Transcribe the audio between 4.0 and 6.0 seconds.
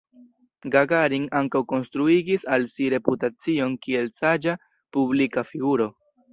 saĝa publika figuro.